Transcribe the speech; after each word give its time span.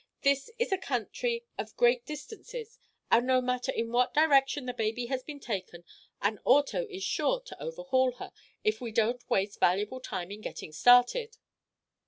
This 0.23 0.49
is 0.57 0.71
a 0.71 0.79
country 0.79 1.45
of 1.59 1.77
great 1.77 2.07
distances, 2.07 2.79
and 3.11 3.27
no 3.27 3.39
matter 3.39 3.71
in 3.71 3.91
what 3.91 4.15
direction 4.15 4.65
the 4.65 4.73
baby 4.73 5.05
has 5.05 5.21
been 5.21 5.39
taken 5.39 5.83
an 6.23 6.39
auto 6.43 6.87
is 6.89 7.03
sure 7.03 7.39
to 7.41 7.61
overhaul 7.63 8.13
her, 8.13 8.31
if 8.63 8.81
we 8.81 8.91
don't 8.91 9.23
waste 9.29 9.59
valuable 9.59 9.99
time 9.99 10.31
in 10.31 10.41
getting 10.41 10.71
started." 10.71 11.37